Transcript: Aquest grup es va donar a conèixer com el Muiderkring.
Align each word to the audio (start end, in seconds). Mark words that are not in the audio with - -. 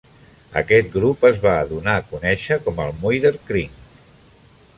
Aquest 0.61 0.87
grup 0.95 1.27
es 1.29 1.37
va 1.45 1.53
donar 1.73 1.95
a 1.99 2.07
conèixer 2.15 2.59
com 2.71 2.83
el 2.87 2.97
Muiderkring. 3.05 3.79